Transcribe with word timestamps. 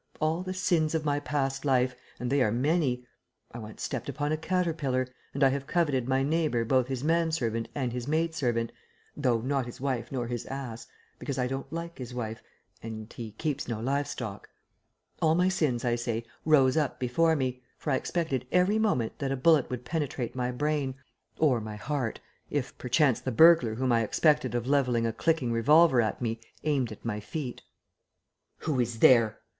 All 0.19 0.41
the 0.41 0.51
sins 0.55 0.95
of 0.95 1.05
my 1.05 1.19
past 1.19 1.63
life, 1.63 1.95
and 2.19 2.31
they 2.31 2.41
are 2.41 2.51
many 2.51 3.05
I 3.51 3.59
once 3.59 3.83
stepped 3.83 4.09
upon 4.09 4.31
a 4.31 4.35
caterpillar, 4.37 5.07
and 5.31 5.43
I 5.43 5.49
have 5.49 5.67
coveted 5.67 6.07
my 6.07 6.23
neighbor 6.23 6.65
both 6.65 6.87
his 6.87 7.03
man 7.03 7.31
servant 7.31 7.69
and 7.75 7.93
his 7.93 8.07
maid 8.07 8.33
servant, 8.33 8.71
though 9.15 9.41
not 9.41 9.67
his 9.67 9.79
wife 9.79 10.11
nor 10.11 10.25
his 10.25 10.47
ass, 10.47 10.87
because 11.19 11.37
I 11.37 11.45
don't 11.45 11.71
like 11.71 11.99
his 11.99 12.15
wife 12.15 12.41
and 12.81 13.13
he 13.13 13.33
keeps 13.33 13.67
no 13.67 13.79
live 13.79 14.07
stock 14.07 14.49
all 15.21 15.35
my 15.35 15.49
sins, 15.49 15.85
I 15.85 15.93
say, 15.97 16.25
rose 16.45 16.75
up 16.75 16.99
before 16.99 17.35
me, 17.35 17.61
for 17.77 17.91
I 17.91 17.95
expected 17.95 18.47
every 18.51 18.79
moment 18.79 19.19
that 19.19 19.31
a 19.31 19.37
bullet 19.37 19.69
would 19.69 19.85
penetrate 19.85 20.35
my 20.35 20.49
brain, 20.51 20.95
or 21.37 21.61
my 21.61 21.75
heart 21.75 22.19
if 22.49 22.75
perchance 22.79 23.19
the 23.21 23.31
burglar 23.31 23.75
whom 23.75 23.91
I 23.91 24.03
suspected 24.07 24.55
of 24.55 24.65
levelling 24.65 25.05
a 25.05 25.13
clicking 25.13 25.51
revolver 25.51 26.01
at 26.01 26.23
me 26.23 26.39
aimed 26.63 26.91
at 26.91 27.05
my 27.05 27.19
feet. 27.19 27.61
"Who 28.61 28.79
is 28.79 28.97
there?" 28.97 29.37